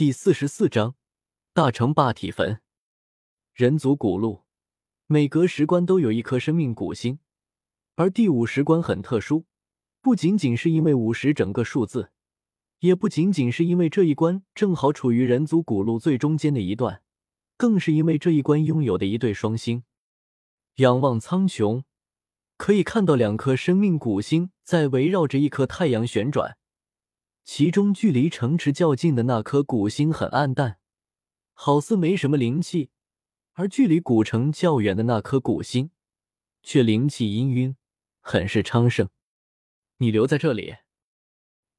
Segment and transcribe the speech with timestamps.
[0.00, 0.94] 第四十四章
[1.52, 2.62] 大成霸体坟。
[3.52, 4.44] 人族古路，
[5.06, 7.18] 每隔十关都有一颗生命古星，
[7.96, 9.44] 而第五十关很特殊，
[10.00, 12.12] 不仅仅是因为五十整个数字，
[12.78, 17.02] 也不仅仅是因为这一关正好处于人族古路最中间的一段，
[17.58, 19.82] 更是因为这一关拥有的一对双星。
[20.76, 21.82] 仰望苍穹，
[22.56, 26.56] 可以看到两颗生命古星在围绕着一颗太阳旋转。
[27.52, 30.78] 其中距离城池较近的那颗古星很暗淡，
[31.52, 32.90] 好似没什么灵气；
[33.54, 35.90] 而距离古城较远的那颗古星，
[36.62, 37.74] 却灵气氤氲，
[38.20, 39.08] 很是昌盛。
[39.96, 40.76] 你留在这里。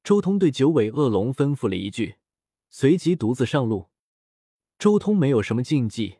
[0.04, 2.16] 周通对九尾恶龙吩咐了一句，
[2.68, 3.88] 随即独自上路。
[4.78, 6.18] 周通没有什么禁忌，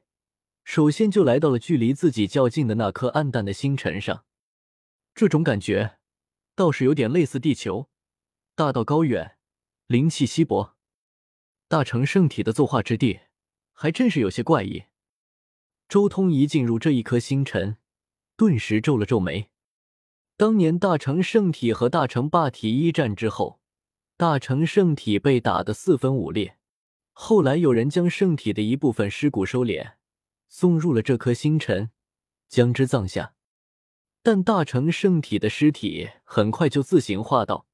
[0.65, 4.24] 首先就来到了距离自己较近的那颗暗淡的星辰上。
[5.15, 5.98] 这种感觉，
[6.55, 7.91] 倒是有点类似地球。
[8.55, 9.37] 大道高远，
[9.92, 10.74] 灵气稀薄，
[11.69, 13.20] 大成圣体的作化之地
[13.73, 14.84] 还真是有些怪异。
[15.87, 17.76] 周通一进入这一颗星辰，
[18.35, 19.51] 顿时皱了皱眉。
[20.38, 23.60] 当年大成圣体和大成霸体一战之后，
[24.16, 26.57] 大成圣体被打得四分五裂，
[27.13, 29.96] 后来有人将圣体的一部分尸骨收敛，
[30.48, 31.90] 送入了这颗星辰，
[32.48, 33.35] 将之葬下。
[34.23, 37.66] 但大成圣体的尸体很快就自行化道。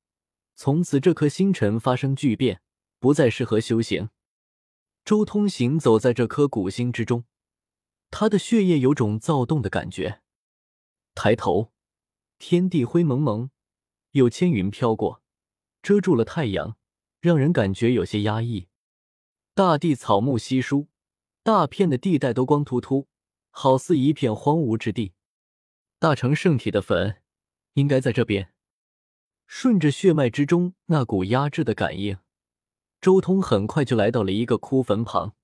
[0.61, 2.61] 从此，这颗星辰发生巨变，
[2.99, 4.11] 不再适合修行。
[5.05, 7.27] 周通行走在这颗古星之中，
[8.11, 10.21] 他的血液有种躁动的感觉。
[11.15, 11.71] 抬头，
[12.41, 13.51] 天地灰蒙蒙，
[14.11, 15.23] 有千云飘过，
[15.81, 16.77] 遮住了太阳，
[17.21, 18.67] 让人感觉有些压抑。
[19.55, 20.89] 大地草木稀疏，
[21.45, 23.07] 大片的地带都光秃秃，
[23.51, 25.13] 好似一片荒芜之地。
[26.01, 27.23] 大成圣体的坟，
[27.75, 28.53] 应该在这边。
[29.51, 32.19] 顺着血脉之中那股压制的感应，
[33.01, 35.35] 周通很快就来到了一个枯坟旁。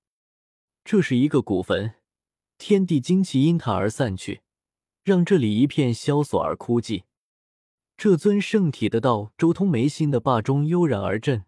[0.85, 1.95] 这是一个古坟，
[2.59, 4.41] 天地精气因它而散去，
[5.03, 7.03] 让这里一片萧索而枯寂。
[7.97, 11.43] 这尊圣体的道，周通眉心的霸中悠然而震，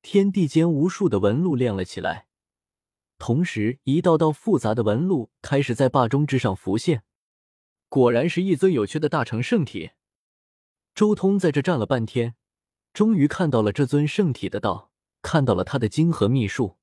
[0.00, 2.28] 天地间无数的纹路亮了起来，
[3.18, 7.02] 同时一道道复杂的纹路开始在霸中之上浮现。
[7.90, 9.90] 果然是一尊有缺的大成圣体。
[10.98, 12.34] 周通在这站了半天，
[12.92, 14.90] 终于看到了这尊圣体的道，
[15.22, 16.76] 看到了他的经和秘术。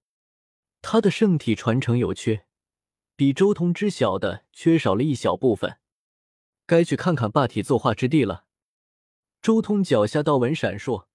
[0.81, 2.45] 他的圣体传承有缺，
[3.17, 5.79] 比周通知晓的缺少了一小部分。
[6.65, 8.45] 该去看看霸体作化之地了。
[9.41, 11.07] 周通脚下道纹闪烁，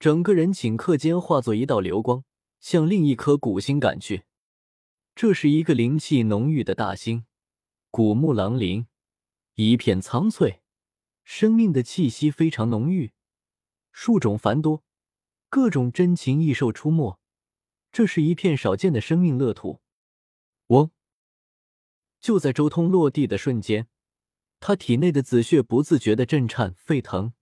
[0.00, 2.24] 整个人顷刻间化作一道流光，
[2.58, 4.24] 向另一颗古星赶去。
[5.14, 7.26] 这是一个灵气浓郁的大星，
[7.92, 8.88] 古木狼林，
[9.54, 10.59] 一片苍翠。
[11.24, 13.12] 生命的气息非常浓郁，
[13.92, 14.82] 树种繁多，
[15.48, 17.18] 各种珍禽异兽出没。
[17.92, 19.80] 这是一片少见的生命乐土。
[20.68, 20.90] 嗡！
[22.20, 23.88] 就在周通落地的瞬间，
[24.60, 27.32] 他体内的紫血不自觉的震颤沸腾，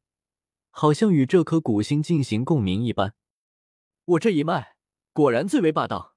[0.71, 3.15] 好像与这颗古星进行共鸣一般。
[4.05, 4.77] 我这一脉
[5.13, 6.15] 果然最为霸道。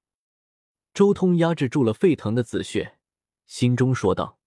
[0.94, 2.98] 周通压制住了沸腾的紫血，
[3.46, 4.38] 心中说道。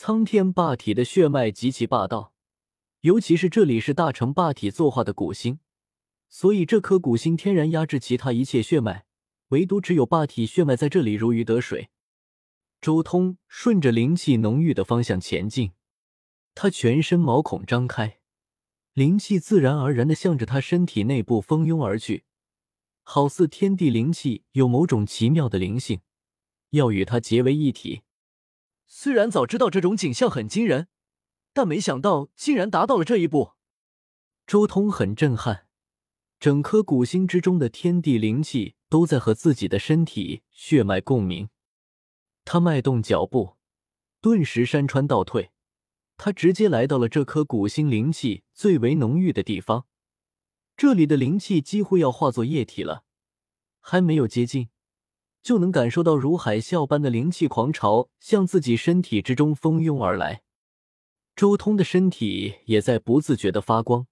[0.00, 2.32] 苍天霸体的血脉极其霸道，
[3.00, 5.58] 尤其是这里是大成霸体作化的古星，
[6.28, 9.06] 所以这颗古星天然压制其他一切血脉，
[9.48, 11.90] 唯独只有霸体血脉在这里如鱼得水。
[12.80, 15.72] 周通顺着灵气浓郁的方向前进，
[16.54, 18.20] 他全身毛孔张开，
[18.92, 22.22] 灵气自然而然的向着他身体内部蜂拥而去，
[23.02, 26.02] 好似天地灵气有某种奇妙的灵性，
[26.70, 28.02] 要与他结为一体。
[28.90, 30.88] 虽然早知道这种景象很惊人，
[31.52, 33.52] 但没想到竟然达到了这一步。
[34.46, 35.66] 周通很震撼，
[36.40, 41.50] 整颗古星之中的天地灵气都在和自己的身体血脉共鸣。
[42.46, 43.58] 他迈动脚步，
[44.22, 45.50] 顿时山川倒退，
[46.16, 49.86] 他直接来到了这颗古星灵气最为浓郁的地方。
[50.78, 53.04] 这里的灵气几乎要化作液体了，
[53.80, 54.70] 还没有接近。
[55.42, 60.42] 就能感受到如海啸般的灵气狂潮向自己身体之中蜂拥而来，
[61.34, 64.06] 周通的身体也在不自觉的发光，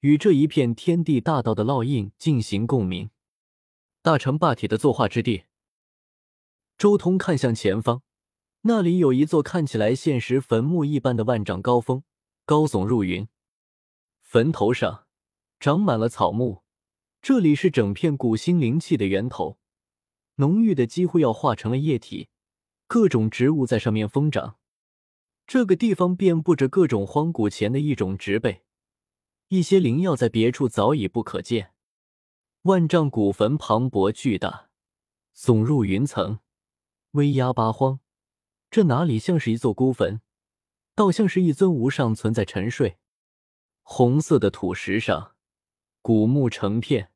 [0.00, 3.10] 与这一片天地大道的烙印进行共鸣。
[4.00, 5.44] 大成霸体的作化之地，
[6.78, 8.02] 周通看向前方，
[8.62, 12.04] 那里有一座看起来现实坟墓一般的万丈高峰，
[12.44, 13.28] 高耸入云，
[14.22, 15.06] 坟头上
[15.58, 16.62] 长满了草木，
[17.20, 19.58] 这里是整片古星灵气的源头。
[20.36, 22.28] 浓郁的几乎要化成了液体，
[22.86, 24.58] 各种植物在上面疯长。
[25.46, 28.64] 这个地方遍布着各种荒古前的一种植被，
[29.48, 31.72] 一些灵药在别处早已不可见。
[32.62, 34.70] 万丈古坟磅礴巨大，
[35.36, 36.40] 耸入云层，
[37.12, 38.00] 威压八荒。
[38.68, 40.20] 这哪里像是一座孤坟，
[40.96, 42.98] 倒像是一尊无上存在沉睡。
[43.82, 45.36] 红色的土石上，
[46.02, 47.12] 古木成片，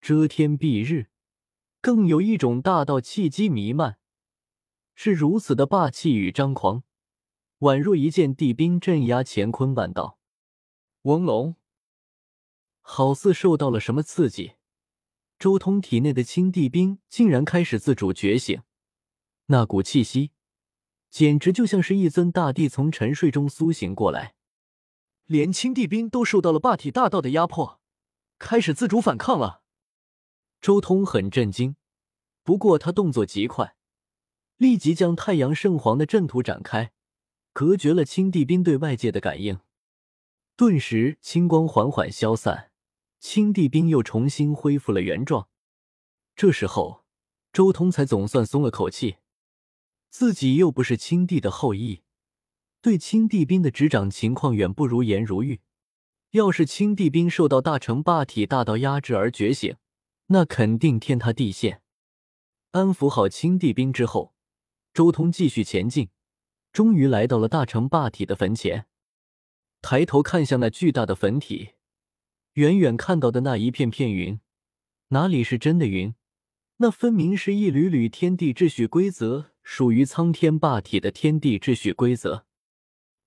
[0.00, 1.09] 遮天蔽日，
[1.80, 3.98] 更有一种大道气机弥漫，
[4.94, 6.82] 是如此的霸气与张狂，
[7.60, 10.18] 宛若一件地兵镇压乾坤万道。
[11.02, 11.56] 嗡隆，
[12.82, 14.52] 好似受到了什么刺激。
[15.38, 18.60] 周通体内的青帝兵竟然开始自主觉醒，
[19.46, 20.32] 那股气息
[21.08, 24.34] 简直就像是一尊大帝从沉睡中苏醒过来。
[25.24, 27.80] 连青帝兵都受到了霸体大道的压迫，
[28.38, 29.62] 开始自主反抗了。
[30.70, 31.74] 周通很震惊，
[32.44, 33.74] 不过他动作极快，
[34.56, 36.92] 立即将太阳圣皇的阵图展开，
[37.52, 39.58] 隔绝了青帝兵对外界的感应。
[40.54, 42.70] 顿时，青光缓缓消散。
[43.18, 45.48] 青帝兵又重新恢复了原状，
[46.36, 47.04] 这时候
[47.52, 49.16] 周通才总算松了口气。
[50.08, 52.02] 自己又不是青帝的后裔，
[52.80, 55.62] 对青帝兵的执掌情况远不如颜如玉。
[56.30, 59.74] 要是青帝兵受到大成霸体大道压制而觉醒，
[60.32, 61.82] 那肯定天塌地陷。
[62.70, 64.32] 安抚好青帝兵之后，
[64.94, 66.10] 周通继续前进，
[66.72, 68.86] 终于来到了大成霸体的坟前，
[69.82, 71.70] 抬头看向那巨大的坟体。
[72.54, 74.40] 远远看到的那一片片云，
[75.08, 76.14] 哪里是真的云？
[76.76, 82.46] 那分明是一缕缕天地秩序规则，属于苍天霸体的天地秩序规则。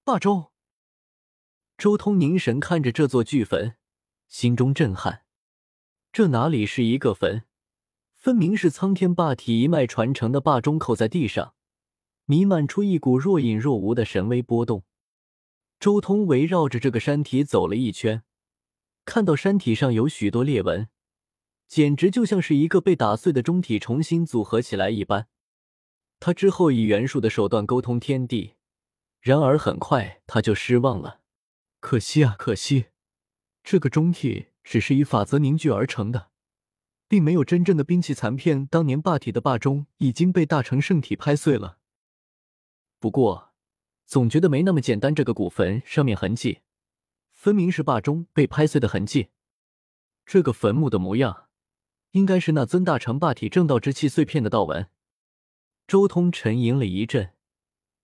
[0.05, 0.53] 霸州，
[1.77, 3.75] 周通凝神看着这座巨坟，
[4.29, 5.22] 心中震撼。
[6.13, 7.41] 这哪里是一个坟？
[8.13, 11.55] 分明是苍天霸体一脉传承的霸钟扣在地上，
[12.25, 14.83] 弥漫出一股若隐若无的神威波动。
[15.79, 18.21] 周通围绕着这个山体走了一圈。
[19.05, 20.87] 看到山体上有许多裂纹，
[21.67, 25.27] 简直就像是一个被打碎的中体重新组合起来一般。
[26.19, 28.53] 他之后以元术的手段沟通天地，
[29.19, 31.21] 然而很快他就失望了。
[31.79, 32.85] 可惜啊，可惜，
[33.63, 36.29] 这个中体只是以法则凝聚而成的，
[37.07, 38.65] 并没有真正的兵器残片。
[38.65, 41.77] 当年霸体的霸钟已经被大成圣体拍碎了。
[42.99, 43.53] 不过，
[44.05, 45.13] 总觉得没那么简单。
[45.13, 46.59] 这个古坟上面痕迹。
[47.31, 49.27] 分明是霸钟被拍碎的痕迹，
[50.25, 51.49] 这个坟墓的模样，
[52.11, 54.89] 应该是那尊大成霸体正道之气碎片的道纹。
[55.85, 57.33] 周通沉吟了一阵，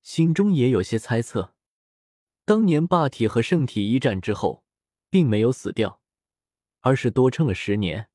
[0.02, 1.54] 心中也有些猜测：
[2.44, 4.66] 当年霸体和圣体一战之后，
[5.10, 6.02] 并没有死掉，
[6.82, 8.10] 而是多撑了十年。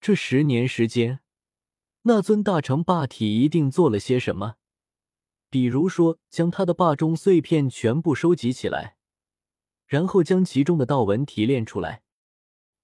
[0.00, 1.20] 这十年时间，
[2.02, 4.56] 那尊大成霸体一定做了些什么，
[5.50, 8.96] 比如说将他的霸中碎片全部收集起来。
[9.86, 12.02] 然后将其中的道纹提炼出来，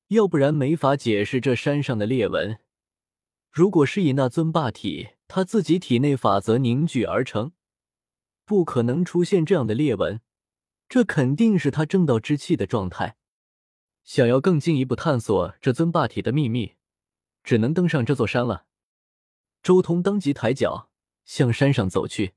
[0.08, 2.58] 要不然没法解释这山上的裂纹。
[3.52, 7.52] 如果是以那尊霸体他自己体内法则凝聚而成，
[8.44, 10.20] 不可能出现这样的裂纹。
[10.88, 13.16] 这肯定是他正道之气的状态。
[14.06, 16.76] 想要更进一步探索这尊霸体的秘密，
[17.42, 18.66] 只能登上这座山了。
[19.64, 20.88] 周通当即抬脚
[21.24, 22.34] 向山上走去。